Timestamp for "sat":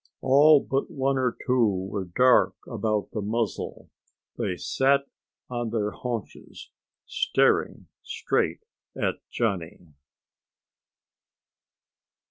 4.57-5.05